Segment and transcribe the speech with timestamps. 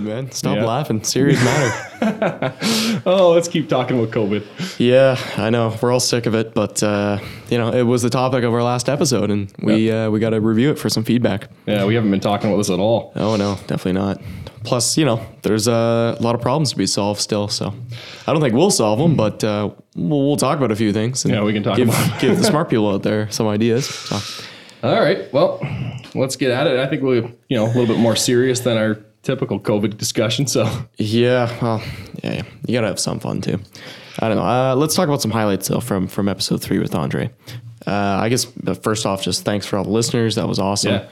[0.00, 0.30] COVID, man.
[0.32, 0.64] Stop Yeah.
[0.66, 1.02] laughing.
[1.04, 1.86] Serious matter.
[3.06, 4.44] Oh, let's keep talking about COVID.
[4.78, 5.74] yeah, I know.
[5.80, 7.18] We're all sick of it, but uh,
[7.48, 10.30] you know, it was the topic of our last episode, and we uh, we got
[10.30, 11.48] to review it for some feedback.
[11.66, 13.12] Yeah, we haven't been talking about this at all.
[13.16, 14.20] Oh no, definitely not.
[14.64, 17.48] Plus, you know, there's uh, a lot of problems to be solved still.
[17.48, 17.72] So,
[18.26, 21.24] I don't think we'll solve them, but uh, we'll, we'll talk about a few things.
[21.24, 23.86] and Yeah, we can talk give, about- give the smart people out there some ideas.
[23.86, 24.18] So,
[24.82, 25.32] All right.
[25.32, 25.60] Well,
[26.14, 26.78] let's get at it.
[26.78, 30.46] I think we're you know a little bit more serious than our typical COVID discussion.
[30.46, 31.82] So yeah, well,
[32.22, 33.58] yeah, yeah, you gotta have some fun too.
[34.18, 34.44] I don't know.
[34.44, 37.30] Uh, let's talk about some highlights though from from episode three with Andre.
[37.86, 38.46] Uh, I guess
[38.82, 40.34] first off, just thanks for all the listeners.
[40.34, 40.92] That was awesome.
[40.92, 41.08] yeah,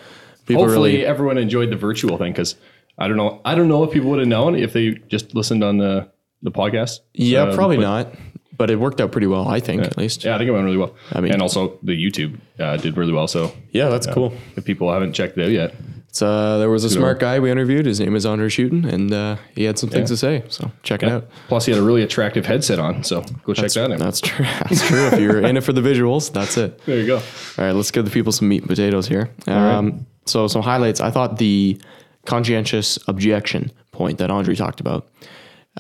[0.46, 2.56] People hopefully really, everyone enjoyed the virtual thing because
[2.98, 3.40] I don't know.
[3.44, 6.10] I don't know if people would have known if they just listened on the
[6.42, 7.00] the podcast.
[7.14, 8.14] yeah, Uh, probably but- not,
[8.56, 9.48] but it worked out pretty well.
[9.48, 10.24] I think at least.
[10.24, 10.95] Yeah, I think it went really well.
[11.12, 13.26] I mean- and also the YouTube uh, did really well.
[13.28, 14.32] So Yeah, that's cool.
[14.56, 15.74] if people haven't checked it out yet,
[16.23, 17.87] uh, there was a smart guy we interviewed.
[17.87, 20.15] His name is Andre Schutten, and uh, he had some things Yeah.
[20.15, 20.42] to say.
[20.48, 21.28] So check it out.
[21.48, 23.04] plus he had a really attractive headset on.
[23.04, 23.98] So go check that out.
[23.98, 24.45] That's true.
[24.45, 25.06] That's true.
[25.09, 26.80] if you're in it for the visuals, that's it.
[26.87, 27.16] There you go.
[27.16, 29.30] All right, let's give the people some meat and potatoes here.
[29.46, 31.00] Um, So, some highlights.
[31.00, 31.80] I thought the
[32.26, 35.09] conscientious objection point that Andre talked about.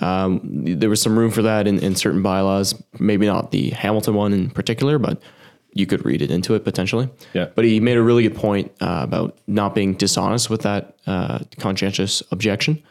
[0.00, 0.40] Um,
[0.78, 2.80] there was some room for that in, in certain bylaws.
[3.00, 5.20] Maybe not the Hamilton one in particular, but
[5.74, 7.08] you could read it into it potentially.
[7.34, 7.46] Yeah.
[7.54, 11.40] But he made a really good point uh, about not being dishonest with that uh,
[11.58, 12.82] conscientious objection.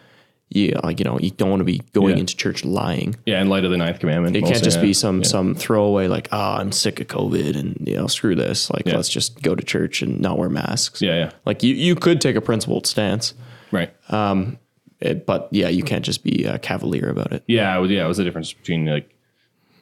[0.49, 2.21] Yeah, like you know, you don't want to be going Yeah.
[2.21, 3.17] into church lying.
[3.25, 4.83] Yeah, in light of the ninth commandment, It can't just yeah.
[4.83, 8.69] be some some throwaway like, oh, I'm sick of COVID and you know, screw this.
[8.71, 8.95] Like, Yeah.
[8.95, 11.01] let's just go to church and not wear masks.
[11.01, 13.33] Yeah, yeah, Like you, you could take a principled stance,
[13.73, 13.91] right.
[15.01, 17.43] it, but yeah, you can't just be uh, cavalier about it.
[17.47, 19.13] Yeah, it was, yeah, it was the difference between like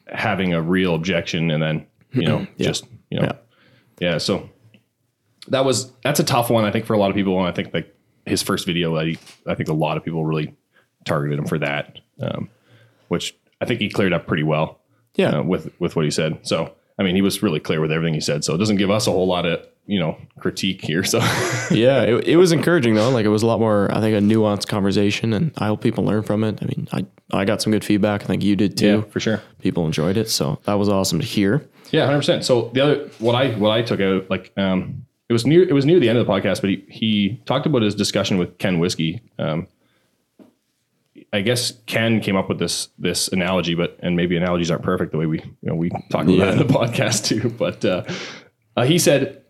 [0.08, 1.86] having a real objection and then
[2.16, 3.34] you know just you know Yeah.
[4.12, 4.18] yeah.
[4.18, 4.50] So
[5.50, 7.52] that was that's a tough one I think for a lot of people, and I
[7.52, 7.96] think like
[8.26, 9.16] his first video, I
[9.46, 10.56] I think a lot of people really
[11.06, 12.50] targeted him for that, um,
[13.10, 14.80] which I think he cleared up pretty well.
[15.16, 15.38] Yeah.
[15.40, 16.40] uh, with with what he said.
[16.44, 18.44] So I mean, he was really clear with everything he said.
[18.44, 21.04] So it doesn't give us a whole lot of you know critique here.
[21.04, 21.20] So
[21.72, 23.10] yeah, it, it was encouraging though.
[23.10, 26.04] Like it was a lot more, I think, a nuanced conversation, and I hope people
[26.04, 26.60] learn from it.
[26.62, 28.24] I mean, I I got some good feedback.
[28.24, 28.88] I think you did too.
[28.88, 29.42] yeah, for sure.
[29.60, 31.68] People enjoyed it, so that was awesome to hear.
[31.92, 32.46] Yeah, hundred percent.
[32.46, 35.74] So the other what I what I took out like um it was near it
[35.74, 38.58] was near the end of the podcast, but he he talked about his discussion with
[38.58, 39.22] Ken Whiskey.
[39.40, 39.68] Um,
[41.34, 45.12] I guess Ken came up with this this analogy, but and maybe analogies aren't perfect
[45.12, 47.50] the way we you know we talk about that in the podcast too.
[47.50, 48.04] But uh,
[48.78, 49.42] uh, he said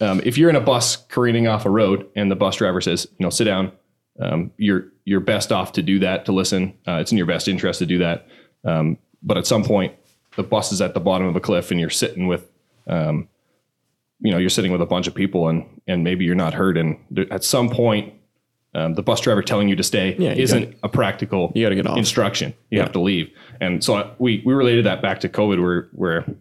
[0.00, 3.06] um, if you're in a bus careening off a road and the bus driver says
[3.18, 3.72] you know sit down,
[4.20, 6.74] um, you're you're best off to do that to listen.
[6.86, 8.26] Uh, it's in your best interest to do that.
[8.64, 9.94] Um, but at some point,
[10.36, 12.50] the bus is at the bottom of a cliff and you're sitting with,
[12.86, 13.28] um,
[14.20, 16.76] you know, you're sitting with a bunch of people and and maybe you're not heard.
[16.76, 16.96] And
[17.30, 18.14] at some point,
[18.74, 21.74] um, the bus driver telling you to stay Yeah, you isn't a practical You gotta
[21.74, 21.98] get off.
[21.98, 22.54] instruction.
[22.70, 23.30] You have to leave.
[23.60, 26.36] And so I- we we related that back to COVID, where where you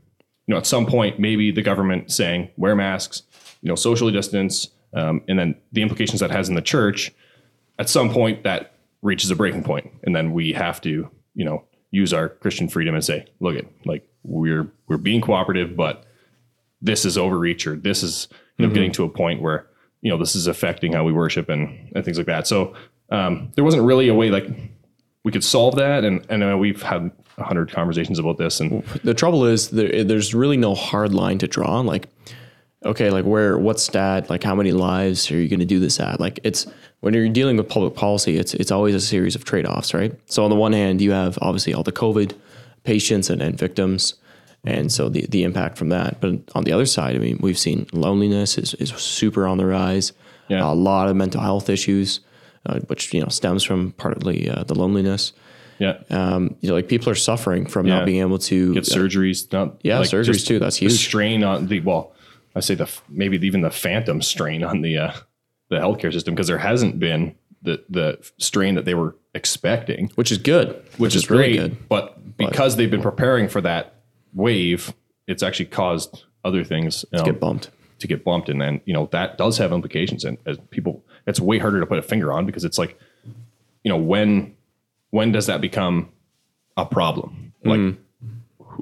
[0.54, 3.24] know at some point maybe the government saying wear masks,
[3.62, 7.12] you know, socially distance, um, and then the implications that has in the church.
[7.78, 11.64] At some point, that reaches a breaking point, and then we have to you know
[11.92, 16.06] use our Christian freedom and say, look it, like we're we're being cooperative, but
[16.82, 18.28] this is overreach or this is
[18.58, 19.68] you know getting to a point where
[20.02, 22.48] you know this is affecting how we worship and, and things like that.
[22.48, 22.74] So
[23.12, 24.48] um, there wasn't really a way like
[25.24, 28.84] we could solve that, and and uh, we've had a hundred conversations about this, and
[29.04, 31.80] The trouble is there, there's really no hard line to draw.
[31.82, 32.08] Like,
[32.86, 36.00] okay, like where, what stat, like how many lives are you going to do this
[36.00, 36.20] at?
[36.20, 36.66] Like it's
[37.02, 40.14] when you're dealing with public policy, it's it's always a series of trade offs, right?
[40.28, 42.34] So on the one hand, you have obviously all the COVID
[42.84, 44.16] patients and, and victims,
[44.66, 46.20] and so the the impact from that.
[46.22, 49.66] But on the other side, I mean, we've seen loneliness is is super on the
[49.66, 50.14] rise.
[50.50, 50.64] Yeah.
[50.70, 52.22] A lot of mental health issues,
[52.66, 55.32] uh, which you know stems from partly uh, the loneliness.
[55.78, 57.98] yeah, Um, you know, like people are suffering from Yeah.
[58.00, 60.98] not being able to get surgeries, not yeah, surgeries too, that's the huge.
[61.00, 62.12] strain on the well,
[62.56, 65.14] I say the maybe even the phantom strain on the uh,
[65.70, 70.10] the healthcare system because there hasn't been the the strain that they were expecting.
[70.16, 71.90] which is good, which, is, really great.
[71.90, 73.96] But because they've been preparing for that
[74.34, 74.94] wave,
[75.28, 77.70] it's actually caused other things um, Get bumped.
[78.00, 80.24] to get bumped, and then you know that does have implications.
[80.26, 82.98] And as people, it's way harder to put a finger on because it's like,
[83.84, 84.56] you know, when
[85.12, 86.10] when does that become
[86.78, 87.54] a problem?
[87.64, 87.98] Like, who-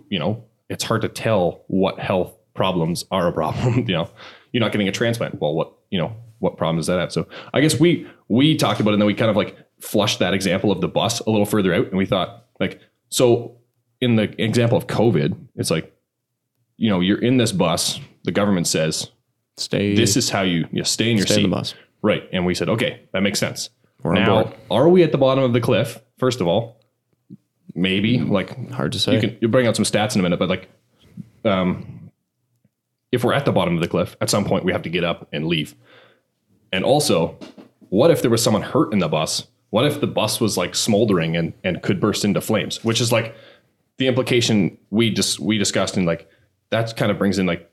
[0.09, 3.79] you know, it's hard to tell what health problems are a problem.
[3.87, 4.09] you know,
[4.51, 5.39] you're not getting a transplant.
[5.39, 7.13] Well, what you know, what problem does that have?
[7.13, 10.19] So I guess we we talked about it, and then we kind of like flushed
[10.19, 13.57] that example of the bus a little further out, and we thought like, so
[14.01, 15.95] in the example of COVID, it's like,
[16.77, 17.99] you know, you're in this bus.
[18.23, 19.09] The government says
[19.57, 19.95] Stay.
[19.95, 21.43] this is how you, you stay in your stay seat.
[21.45, 21.73] in the bus.
[22.01, 22.27] Right.
[22.31, 23.69] And we said, okay, that makes sense.
[24.03, 25.99] We're Now, are we at the bottom of the cliff?
[26.17, 26.79] First of all,
[27.73, 29.15] maybe like Hard to say.
[29.15, 30.69] you can you bring out some stats in a minute, but like,
[31.45, 31.96] um,
[33.11, 35.03] if we're at the bottom of the cliff, at some point we have to get
[35.03, 35.75] up and leave.
[36.71, 37.37] And also,
[37.89, 39.47] what if there was someone hurt in the bus?
[39.69, 42.83] What if the bus was like smoldering and and could burst into flames?
[42.83, 43.35] Which is like
[43.97, 46.29] the implication we just we discussed, and like
[46.69, 47.69] that kind of brings in like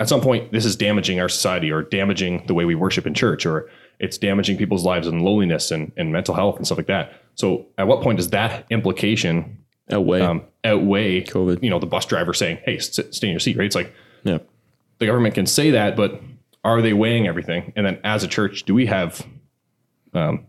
[0.00, 3.14] at some point this is damaging our society or damaging the way we worship in
[3.14, 6.86] church or it's damaging people's lives and loneliness and, and mental health and stuff like
[6.86, 9.58] that so at what point does that implication
[9.90, 10.20] Outweigh.
[10.20, 11.62] um, outweigh COVID.
[11.62, 13.92] you know the bus driver saying hey sit, stay in your seat right it's like
[14.24, 14.38] yeah.
[14.98, 16.20] the government can say that but
[16.64, 19.26] are they weighing everything and then as a church do we have
[20.14, 20.46] um,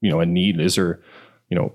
[0.00, 1.00] you know a need is there
[1.48, 1.72] you know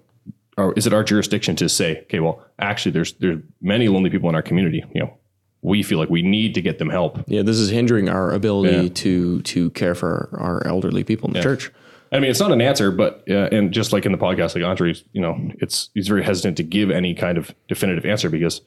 [0.58, 4.30] or is it our jurisdiction to say okay well actually there's there's many lonely people
[4.30, 5.14] in our community you know
[5.62, 7.42] we feel like we need to get them help Yeah.
[7.42, 8.90] This is hindering our ability Yeah.
[8.94, 11.72] to to care for our elderly people in the church.
[12.12, 14.64] I mean, it's not an answer, but uh, and just like in the podcast, like
[14.64, 18.62] Andre's, you know, it's he's very hesitant to give any kind of definitive answer because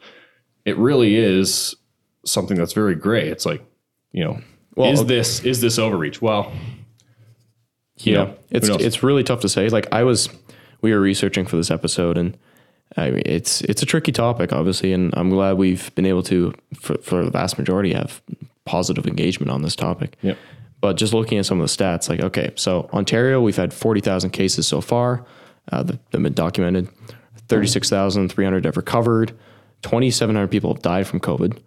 [0.64, 1.76] it really is
[2.30, 3.28] something that's very gray.
[3.28, 3.62] It's like,
[4.12, 4.40] you know,
[4.76, 5.08] Well, is okay.
[5.08, 6.20] this is this overreach?
[6.22, 6.52] Well,
[7.96, 9.68] Yeah, know, it's it's really tough to say.
[9.68, 10.28] Like I was,
[10.80, 12.36] we were researching for this episode, and
[12.96, 16.54] I mean, it's it's a tricky topic, obviously, and I'm glad we've been able to,
[16.80, 18.22] for, for the vast majority, have
[18.64, 20.16] positive engagement on this topic.
[20.22, 20.38] Yep.
[20.80, 24.00] But just looking at some of the stats, like okay, so Ontario, we've had forty
[24.00, 25.26] thousand cases so far
[25.72, 26.88] uh, that have been documented.
[27.48, 29.36] Thirty six thousand three hundred have recovered.
[29.82, 31.58] Twenty seven hundred people have died from COVID.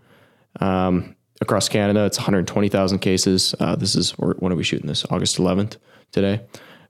[0.59, 3.56] Um, across Canada, it's 120,000 cases.
[3.59, 5.06] Uh, this is when are we shooting this?
[5.09, 5.77] August 11th
[6.12, 6.42] today.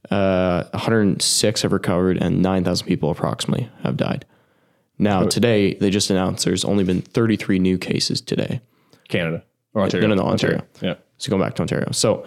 [0.09, 4.25] Uh, 106 have recovered, and 9,000 people approximately have died.
[4.97, 8.61] Now today, they just announced there's only been 33 new cases today.
[9.07, 9.43] Canada
[9.73, 10.07] or Ontario.
[10.07, 10.61] No, no, no, Ontario.
[10.79, 10.95] Yeah.
[11.17, 11.89] So going back to Ontario.
[11.91, 12.25] So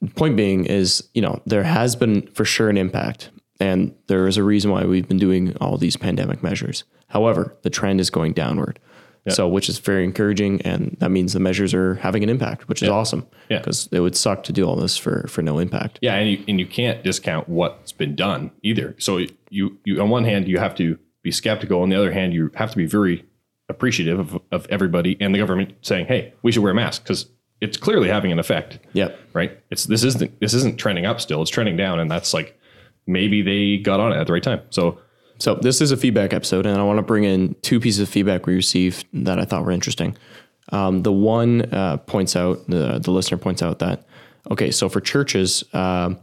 [0.00, 4.26] the point being is, you know, there has been for sure an impact and there
[4.26, 6.84] is a reason why we've been doing all these pandemic measures.
[7.08, 8.78] However, the trend is going downward.
[9.34, 12.82] So which is very encouraging and that means the measures are having an impact, which
[12.82, 13.26] is awesome.
[13.48, 13.58] Yeah.
[13.58, 15.98] Because it would suck to do all this for for no impact.
[16.02, 18.94] Yeah, and you and you can't discount what's been done either.
[18.98, 19.18] So
[19.50, 22.50] you you on one hand you have to be skeptical, on the other hand you
[22.54, 23.24] have to be very
[23.68, 27.28] appreciative of, of everybody and the government saying, "Hey, we should wear masks," because
[27.60, 28.78] it's clearly having an effect.
[28.92, 29.18] Yep.
[29.32, 29.58] Right.
[29.70, 31.42] It's this isn't this isn't trending up still.
[31.42, 32.58] It's trending down, and that's like
[33.06, 34.60] maybe they got on it at the right time.
[34.70, 35.00] So
[35.38, 38.08] So this is a feedback episode, and I want to bring in two pieces of
[38.08, 40.16] feedback we received that I thought were interesting.
[40.72, 44.06] Um, the one uh, points out the the listener points out that
[44.50, 46.18] okay, so for churches, um,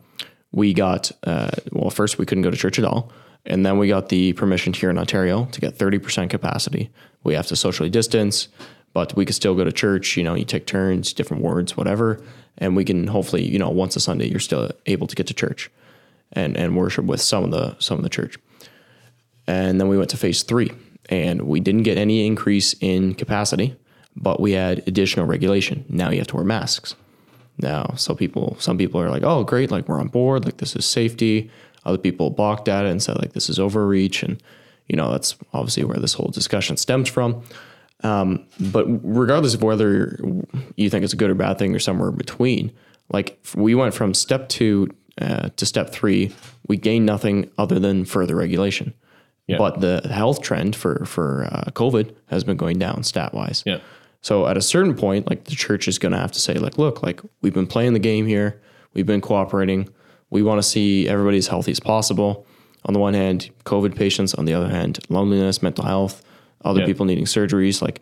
[0.51, 3.12] we got uh, well first we couldn't go to church at all,
[3.45, 6.89] and then we got the permission here in Ontario to get thirty percent capacity.
[7.24, 8.48] We have to socially distance,
[8.94, 10.18] but we could still go to church.
[10.18, 12.19] You know, you take turns, different wards, whatever,
[12.57, 15.36] and we can hopefully you know once a Sunday you're still able to get to
[15.36, 15.69] church
[16.31, 18.38] and and worship with some of the some of the church.
[19.47, 20.71] And then we went to phase three,
[21.09, 23.75] and we didn't get any increase in capacity,
[24.15, 25.85] but we had additional regulation.
[25.89, 26.95] Now you have to wear masks.
[27.57, 29.69] Now, so people, some people are like, "Oh, great!
[29.69, 30.45] Like we're on board.
[30.45, 31.51] Like this is safety."
[31.85, 34.41] Other people balked at it and said, "Like this is overreach," and
[34.88, 37.43] you know that's obviously where this whole discussion stems from.
[38.03, 40.19] Um, but regardless of whether
[40.75, 42.71] you think it's a good or bad thing or somewhere in between,
[43.12, 44.89] like we went from step two
[45.21, 46.33] uh, to step three,
[46.67, 48.93] we gained nothing other than further regulation.
[49.47, 49.57] Yeah.
[49.57, 53.62] But the health trend for for uh, COVID has been going down stat wise.
[53.65, 53.79] yeah,
[54.21, 56.77] So at a certain point, like the church is going to have to say, like,
[56.77, 58.62] look, like we've been playing the game here,
[58.93, 59.89] we've been cooperating,
[60.29, 62.45] we want to see everybody as healthy as possible.
[62.85, 64.33] On the one hand, COVID patients.
[64.33, 66.21] On the other hand, loneliness, mental health,
[66.63, 66.85] other Yeah.
[66.85, 67.81] people needing surgeries.
[67.81, 68.01] Like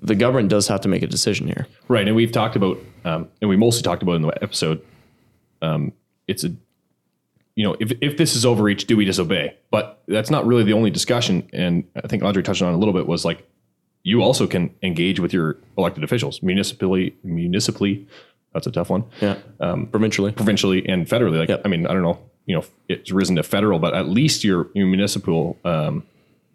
[0.00, 1.66] the government does have to make a decision here.
[1.88, 2.06] right.
[2.06, 4.80] And we've talked about, um, and we mostly talked about in the episode.
[5.60, 5.92] Um,
[6.28, 6.52] it's a
[7.58, 9.56] you know, if, if this is overreach, do we disobey?
[9.72, 11.50] But that's not really the only discussion.
[11.52, 13.44] And I think Audrey touched on a little bit was like,
[14.04, 18.06] you also can engage with your elected officials, municipally, municipally.
[18.54, 19.06] That's a tough one.
[19.20, 20.30] Yeah, um, provincially.
[20.30, 21.40] Provincially and federally.
[21.40, 21.62] Like, Yep.
[21.64, 24.68] I mean, I don't know, you know, it's risen to federal, but at least your,
[24.74, 26.06] your municipal um,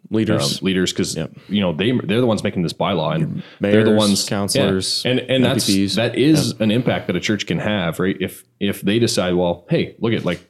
[0.08, 0.62] Leaders.
[0.62, 1.32] um, leaders, because Yep.
[1.48, 5.10] you know they they're the ones making this bylaw, and they're the ones councilors, yeah.
[5.12, 5.96] and and that's MPPs.
[5.96, 8.16] that is an impact that a church can have, right?
[8.20, 10.46] If if they decide, well, hey, look at like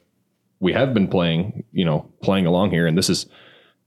[0.59, 3.27] we have been playing, you know, playing along here, and this is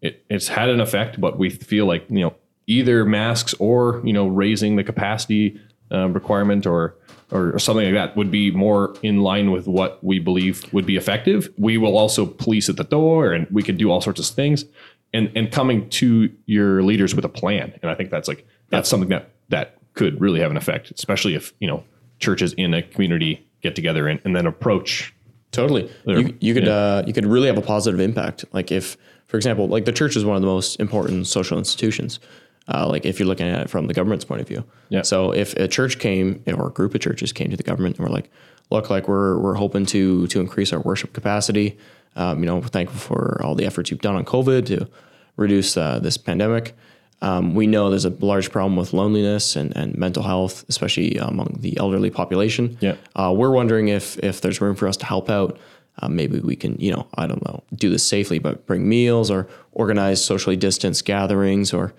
[0.01, 2.35] it, it's had an effect, but we feel like you know
[2.67, 5.61] either masks or you know raising the capacity
[5.91, 6.95] um, requirement or
[7.31, 10.97] or something like that would be more in line with what we believe would be
[10.97, 11.49] effective.
[11.59, 14.65] We will also police at the door, and we can do all sorts of things,
[15.13, 17.79] and and coming to your leaders with a plan.
[17.83, 21.35] And I think that's like that's something that that could really have an effect, especially
[21.35, 21.85] if you know
[22.19, 25.15] churches in a community get together and, and then approach
[25.51, 25.91] Totally.
[26.05, 28.45] You, you could uh, you could really have a positive impact.
[28.53, 32.21] Like if, for example, like the church is one of the most important social institutions.
[32.69, 34.63] Uh, like if you're looking at it from the government's point of view.
[34.91, 35.01] Yeah.
[35.01, 38.07] So if a church came or a group of churches came to the government and
[38.07, 38.31] were like,
[38.71, 41.79] look, like we're we're hoping to to increase our worship capacity.
[42.15, 44.89] Um, you know, we're thankful for all the efforts you've done on COVID to
[45.37, 46.77] reduce uh, this pandemic.
[47.21, 51.57] Um, we know there's a large problem with loneliness and, and mental health, especially among
[51.61, 52.77] the elderly population.
[52.81, 52.95] Yeah.
[53.17, 55.59] Uh, we're wondering if if there's room for us to help out.
[56.01, 59.33] Uh, maybe we can, you know, I don't know, do this safely, but bring meals
[59.33, 61.93] or organize socially distanced gatherings or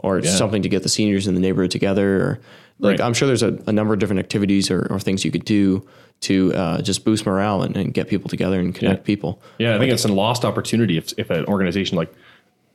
[0.00, 2.20] or something to get the seniors in the neighborhood together.
[2.20, 2.40] Or
[2.78, 3.00] like Right.
[3.00, 5.86] I'm sure there's a, a number of different activities or, or things you could do
[6.20, 9.04] to uh, just boost morale and, and get people together and connect Yeah.
[9.06, 9.40] people.
[9.58, 12.12] Yeah, I think it's a lost opportunity if, if an organization like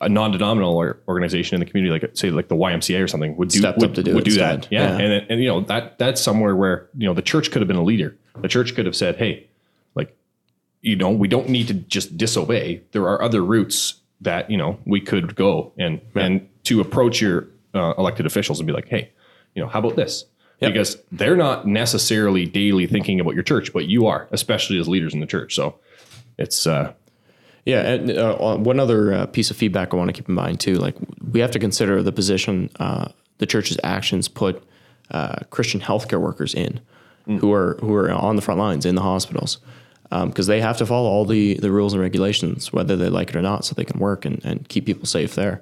[0.02, 3.60] a non-denominational organization in the community, like say like the YMCA or something, would do
[3.60, 4.68] Stepped would, do would do that.
[4.72, 5.04] Yeah, Yeah.
[5.04, 7.78] and and you know that that's somewhere where you know the church could have been
[7.78, 8.18] a leader.
[8.42, 9.48] The church could have said, "Hey,
[9.96, 10.16] like
[10.82, 12.82] you know, we don't need to just disobey.
[12.92, 17.48] There are other routes that you know we could go and and to approach your
[17.74, 19.12] uh, elected officials and be like, hey,
[19.56, 20.26] you know, how about this?
[20.60, 20.74] Yep.
[20.74, 25.14] Because they're not necessarily daily thinking about your church, but you are, especially as leaders
[25.14, 25.56] in the church.
[25.56, 25.80] So
[26.38, 26.94] it's uh,
[27.66, 30.60] Yeah, and uh, one other uh, piece of feedback I want to keep in mind
[30.60, 30.96] too, like
[31.32, 34.64] we have to consider the position uh, the church's actions put
[35.12, 36.80] uh, Christian healthcare workers in,
[37.26, 39.60] who are who are on the front lines in the hospitals,
[40.10, 43.36] because they have to follow all the the rules and regulations, whether they like it
[43.36, 45.62] or not, so they can work and, and keep people safe there.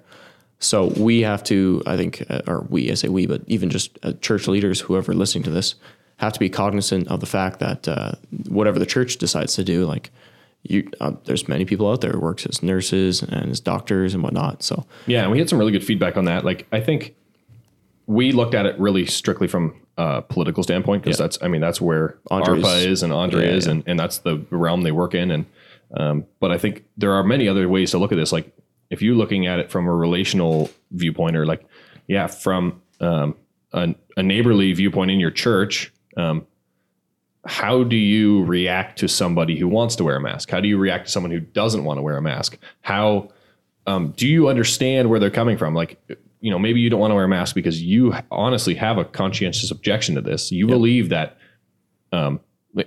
[0.59, 3.97] So we have to, I think, uh, or we, I say we, but even just
[4.03, 5.75] uh, church leaders, whoever listening to this,
[6.17, 8.11] have to be cognizant of the fact that uh,
[8.49, 10.11] whatever the church decides to do, like
[10.63, 14.21] you, uh, there's many people out there who works as nurses and as doctors and
[14.23, 14.61] whatnot.
[14.63, 16.43] So Yeah, and we had some really good feedback on that.
[16.43, 17.15] Like, I think
[18.07, 21.23] we looked at it really strictly from a political standpoint because Yeah.
[21.25, 23.71] that's, I mean, that's where Andre's- ARPA is and Andre Yeah, is, yeah.
[23.73, 25.31] and, and that's the realm they work in.
[25.31, 25.45] And
[25.97, 28.31] um, but I think there are many other ways to look at this.
[28.31, 28.51] Like,
[28.91, 31.65] if you're looking at it from a relational viewpoint, or like,
[32.07, 33.35] yeah, from um,
[33.73, 36.45] a, a neighborly viewpoint in your church, um,
[37.45, 40.49] how do you react to somebody who wants to wear a mask?
[40.49, 42.57] How do you react to someone who doesn't want to wear a mask?
[42.81, 43.29] How
[43.87, 45.73] um, do you understand where they're coming from?
[45.73, 45.99] Like,
[46.41, 49.05] you know, maybe you don't want to wear a mask because you honestly have a
[49.05, 50.51] conscientious objection to this.
[50.51, 51.37] You believe that,
[52.11, 52.39] um,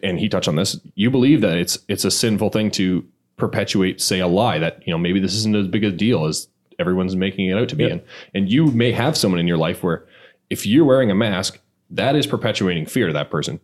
[0.03, 0.79] and he touched on this.
[0.95, 3.07] You believe that it's it's a sinful thing to
[3.37, 6.49] perpetuate, say, a lie that you know maybe this isn't as big a deal as
[6.79, 7.89] everyone's making it out to be.
[7.89, 8.03] And
[8.35, 10.07] and you may have someone in your life where
[10.51, 11.59] if you're wearing a mask,
[11.91, 13.61] that is perpetuating fear to that person.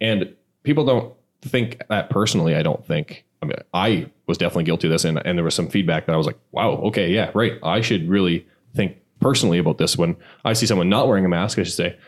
[0.00, 2.54] And people don't think that personally.
[2.54, 3.24] I don't think.
[3.42, 6.12] I mean, I was definitely guilty of this, and, and there was some feedback that
[6.12, 7.58] I was like, "Wow, okay, yeah, right.
[7.62, 11.58] I should really think personally about this." When I see someone not wearing a mask,
[11.58, 11.98] I should say,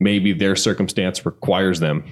[0.00, 2.04] maybe their circumstance requires them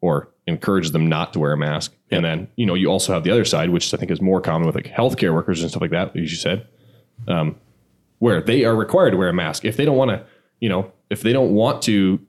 [0.00, 1.94] or encourages them not to wear a mask.
[2.10, 4.40] And then, you know, you also have the other side, which I think is more
[4.40, 6.66] common with like healthcare workers and stuff like that, as you said,
[7.28, 7.56] um,
[8.18, 9.64] where they are required to wear a mask.
[9.64, 10.24] If they don't want to,
[10.58, 12.20] you know, if they don't want to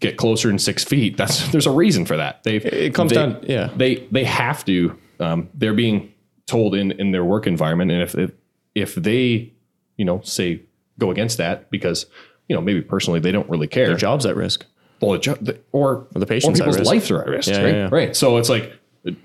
[0.00, 2.42] get closer than six feet, that's there's a reason for that.
[2.44, 3.70] They it comes they, down, yeah.
[3.76, 4.96] They they have to.
[5.20, 6.12] Um, they're being
[6.46, 8.30] told in in their work environment, and if if,
[8.74, 9.52] if they,
[9.96, 10.62] you know, say
[10.98, 12.06] go against that because
[12.48, 14.64] you know maybe personally they don't really care their job's at risk.
[15.00, 16.84] well, the, jo- the, or, the patient's or at risk.
[16.84, 17.66] lives are at risk, Yeah, right?
[17.66, 17.88] yeah, yeah.
[17.90, 18.16] Right.
[18.16, 18.72] So it's like,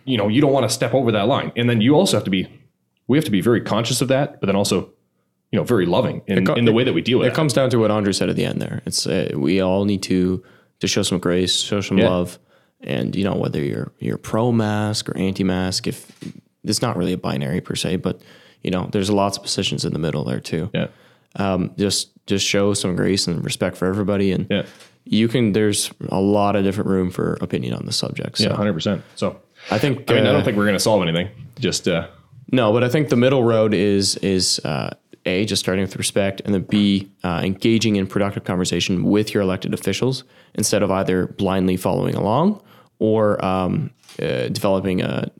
[0.06, 2.24] you know, you don't want to step over that line, and then you also have
[2.25, 2.48] to be,
[3.08, 4.90] we have to be very conscious of that, but then also,
[5.51, 7.36] you know, very loving in, in the way that we deal with It it.
[7.36, 8.82] comes down to what Andre said at the end there.
[8.86, 10.44] It's uh, we all need to
[10.81, 12.09] to show some grace, show some Yeah.
[12.09, 12.38] love,
[12.81, 15.88] and you know whether you're you're pro mask or anti mask.
[15.88, 16.11] If
[16.63, 18.21] it's not really a binary per se, but
[18.63, 20.69] you know there's lots of positions in the middle there too.
[20.73, 20.88] yeah.
[21.38, 24.63] Um, just just show some grace and respect for everybody, and Yeah.
[25.05, 25.53] you can.
[25.53, 28.38] There's a lot of different room for opinion on the subject.
[28.38, 28.55] So Yeah.
[28.55, 29.01] Hundred percent.
[29.15, 29.38] So,
[29.71, 31.29] I think I mean, I uh, don't think we're going to solve anything.
[31.59, 32.07] Just, uh,
[32.51, 34.89] No, but I think the middle road is is uh,
[35.25, 39.44] a just starting with respect, and then b uh, engaging in productive conversation with your
[39.44, 40.24] elected officials
[40.56, 42.62] instead of either blindly following along
[43.00, 45.32] or um, uh, developing a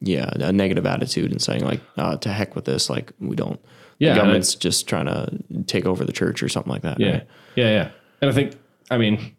[0.00, 3.60] yeah a negative attitude and saying like uh, to heck with this, like we don't.
[3.98, 6.98] Yeah, the government's just trying to take over the church or something like that.
[6.98, 7.10] yeah.
[7.10, 7.26] right?
[7.54, 7.70] Yeah.
[7.70, 7.90] Yeah.
[8.20, 8.58] And I think,
[8.90, 9.36] I mean,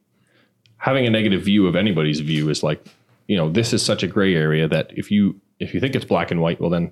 [0.77, 2.85] having a negative view of anybody's view is like,
[3.27, 6.05] you know, this is such a gray area that if you, if you think it's
[6.05, 6.91] black and white, well, then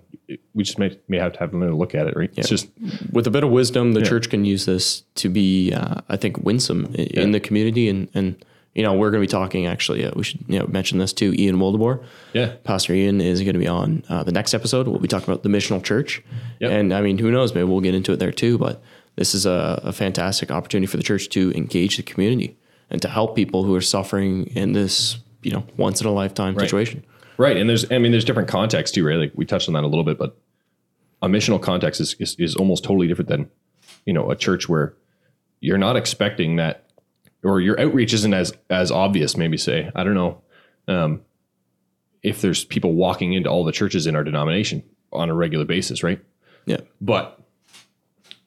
[0.54, 2.32] we just may, may have to have a minute look at it, right?
[2.36, 2.70] It's just,
[3.12, 6.38] with a bit of wisdom, the church can use this to be, uh, I think,
[6.40, 7.90] winsome in the community.
[7.90, 10.68] And, and you know, we're going to be talking actually, uh, we should you know,
[10.68, 12.04] mention this too, Ian Wildeboer.
[12.34, 12.54] yeah.
[12.63, 14.88] Pastor Ian is going to be on uh, the next episode.
[14.88, 16.24] We'll be talking about the missional church.
[16.60, 16.72] Yep.
[16.72, 17.54] And I mean, who knows?
[17.54, 18.58] Maybe we'll get into it there too.
[18.58, 18.82] But
[19.16, 22.58] this is a, a fantastic opportunity for the church to engage the community
[22.90, 26.58] and to help people who are suffering in this, you know, once in a lifetime
[26.58, 27.06] situation.
[27.38, 27.58] Right.
[27.58, 29.18] And there's, I mean, there's different contexts too, right?
[29.18, 30.38] Like we touched on that a little bit, but
[31.22, 33.50] a missional context is, is, is almost totally different than,
[34.06, 34.94] you know, a church where
[35.62, 36.90] you're not expecting that,
[37.44, 40.42] or your outreach isn't as, as obvious, maybe say, I don't know.
[40.88, 41.22] Um,
[42.24, 46.04] if there's people walking into all the churches in our denomination on a regular basis,
[46.04, 46.24] right?
[46.66, 46.78] Yeah.
[47.02, 47.40] But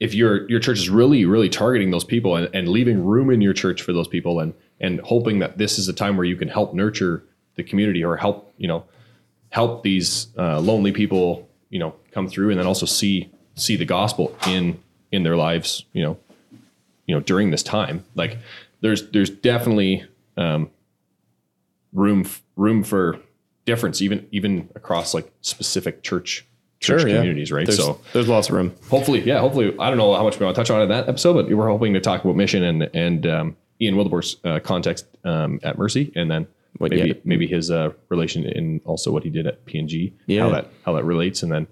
[0.00, 3.40] if your your church is really really targeting those people and, and leaving room in
[3.40, 6.36] your church for those people and and hoping that this is a time where you
[6.36, 7.24] can help nurture
[7.56, 8.84] the community or help you know
[9.50, 13.84] help these uh, lonely people you know come through and then also see see the
[13.84, 14.78] gospel in
[15.12, 16.16] in their lives you know
[17.06, 18.38] you know during this time like
[18.80, 20.04] there's there's definitely
[20.36, 20.70] um,
[21.92, 23.18] room room for
[23.64, 26.46] difference even even across like specific church
[26.80, 27.16] church Sure, yeah.
[27.16, 28.74] communities right There's, so there's lots of room.
[28.90, 31.08] hopefully, yeah, hopefully, I don't know how much we want to touch on in that
[31.08, 35.06] episode, but we're hoping to talk about mission and and um, Ian Wilber's uh, context
[35.24, 36.46] um, at Mercy, and then
[36.78, 37.14] What- maybe yeah.
[37.24, 40.42] maybe his uh, relation in also what he did at PNG, Yeah.
[40.42, 41.66] how that how that relates, and then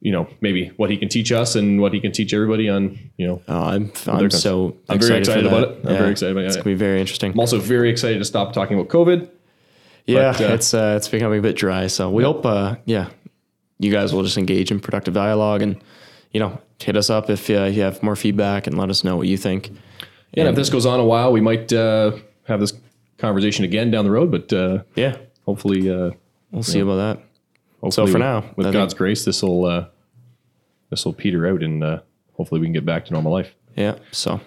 [0.00, 2.98] you know maybe what he can teach us and what he can teach everybody on
[3.16, 3.42] you know.
[3.48, 5.78] Oh, I'm I'm so I'm very excited about it.
[5.84, 6.46] I'm very excited about it.
[6.48, 7.32] It's gonna be very interesting.
[7.32, 9.28] I'm also very excited to stop talking about COVID.
[10.06, 11.86] Yeah, But, uh, it's uh, it's becoming a bit dry.
[11.86, 13.10] So we hope, uh, yeah,
[13.78, 15.76] you guys will just engage in productive dialogue and
[16.32, 19.16] you know hit us up if uh, you have more feedback and let us know
[19.16, 19.70] what you think.
[20.34, 22.12] Yeah, and if this goes on a while, we might uh,
[22.48, 22.72] have this
[23.18, 25.16] conversation again down the road, but uh, Yeah,
[25.46, 26.10] hopefully, uh,
[26.50, 27.22] we'll see about that.
[27.80, 29.86] hopefully for now, with I think- God's grace, this will uh,
[30.90, 32.00] this will peter out, and uh,
[32.34, 33.54] hopefully we can get back to normal life.
[33.76, 33.96] Yeah.
[34.10, 34.40] So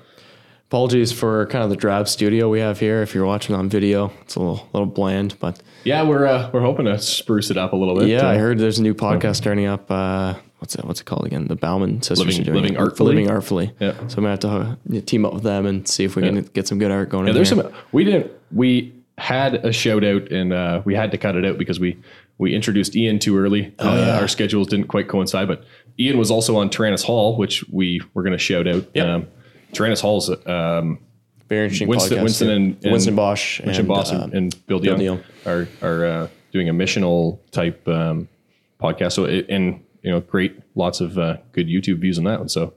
[0.67, 3.01] apologies for kind of the drab studio we have here.
[3.01, 6.61] If you're watching on video, it's a little little bland, but Yeah, we're uh, we're
[6.61, 8.07] hoping to spruce it up a little bit.
[8.09, 9.89] yeah, uh, I heard there's a new podcast starting up.
[9.89, 10.85] Uh, what's it?
[10.85, 11.45] What's it called again?
[11.47, 12.79] The Bauman sisters Living- are doing Living it.
[12.79, 13.09] Artfully?
[13.15, 13.71] Living artfully.
[13.79, 13.93] Yeah.
[14.07, 14.49] So I'm gonna have to
[14.97, 16.41] uh, team up with them and see if we can Yeah.
[16.53, 17.27] get some good art going.
[17.27, 17.61] Yeah, there's here.
[17.63, 17.73] some.
[17.91, 18.31] We didn't.
[18.51, 21.97] We had a shout out, and uh, we had to cut it out because we
[22.39, 23.73] we introduced Ian too early.
[23.79, 25.63] Oh, uh, Our schedules didn't quite coincide, but
[25.99, 28.85] Ian was also on Tyrannus Hall, which we were going to shout out.
[28.93, 29.07] Yep.
[29.07, 29.27] Um,
[29.71, 30.99] Tyrannus Hall's um,
[31.47, 31.87] very interesting.
[31.87, 35.21] Winston, podcast, Winston and, and Winston Bosch Winston and, Bosch and, and Bill Bill DeYoung
[35.45, 35.69] DeYoung.
[35.81, 38.27] are are uh, doing a missional type um,
[38.81, 39.13] podcast.
[39.13, 42.49] So it, and you know, great, lots of uh, good YouTube views on that one.
[42.49, 42.73] So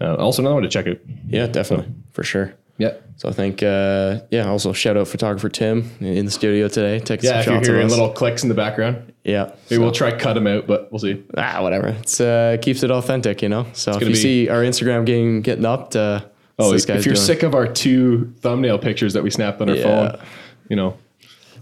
[0.00, 0.98] uh, also another one to check out.
[1.28, 2.54] yeah, definitely for sure.
[2.78, 2.92] Yeah.
[3.16, 7.00] So I think, uh, yeah, also shout out photographer Tim in the studio today.
[7.00, 9.90] Taking Yeah, if some you're hearing little clicks in the background, yeah, maybe so- we'll
[9.90, 11.20] try cut them out, but we'll see.
[11.36, 11.88] ah, whatever.
[11.88, 13.66] It's uh, keeps it authentic, you know.
[13.72, 16.20] So if you be- see our Instagram getting getting upped, uh,
[16.60, 17.16] Oh, this if you're doing.
[17.16, 19.82] sick of our two thumbnail pictures that we snapped on our Yeah.
[19.82, 20.20] phone,
[20.68, 20.96] you know,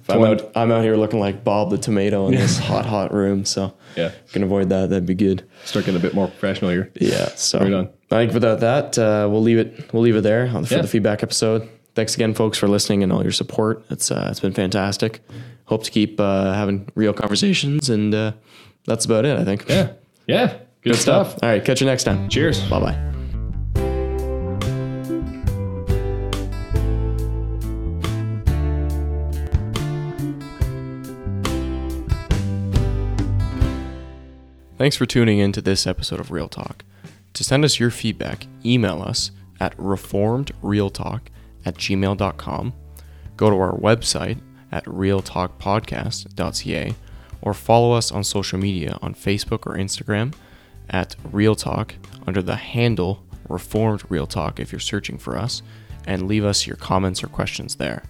[0.09, 3.45] I'm out, I'm out here looking like Bob the Tomato in this hot, hot room.
[3.45, 4.91] So yeah, can avoid that.
[4.91, 5.45] That'd be good.
[5.65, 6.91] start getting a bit more professional here.
[7.01, 7.27] Yeah.
[7.37, 7.89] So Right on.
[8.11, 9.93] I think without that, uh, we'll leave it.
[9.93, 10.83] We'll leave it there on- for Yeah.
[10.83, 11.69] the feedback episode.
[11.95, 13.85] Thanks again, folks, for listening and all your support.
[13.91, 15.21] It's uh, it's been fantastic.
[15.65, 18.33] Hope to keep uh, having real conversations, and uh,
[18.87, 19.39] that's about it.
[19.39, 19.65] I think.
[19.69, 19.93] Yeah,
[20.29, 21.35] yeah, good, stuff.
[21.43, 21.65] All right.
[21.65, 22.29] Catch you next time.
[22.29, 22.61] Cheers.
[22.69, 23.16] Bye bye.
[34.79, 36.85] Thanks for tuning in to this episode of Real Talk.
[37.33, 41.21] To send us your feedback, email us at reformedrealtalk
[41.65, 42.75] at gmail.com,
[43.39, 44.39] go to our website
[44.71, 46.95] at realtalkpodcast.ca,
[47.41, 50.35] or follow us on social media on Facebook or Instagram
[50.91, 51.95] at Real Talk
[52.27, 55.63] under the handle Reformed Real Talk if you're searching for us,
[56.07, 58.03] and leave us your comments or questions there.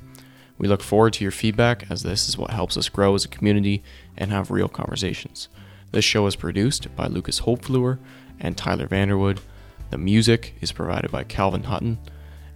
[0.59, 3.29] We look forward to your feedback as this is what helps us grow as a
[3.29, 3.85] community
[4.17, 5.49] and have real conversations.
[5.93, 7.99] This show is produced by Lucas Hopefluer
[8.41, 9.39] and Tyler Vanderwood.
[9.91, 11.99] The music is provided by Calvin Hutton.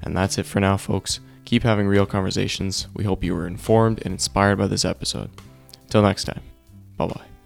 [0.02, 1.20] And that's it for now, folks.
[1.44, 2.86] Keep having real conversations.
[2.94, 5.30] We hope you were informed and inspired by this episode.
[5.88, 6.42] Till next time,
[6.96, 7.39] bye bye.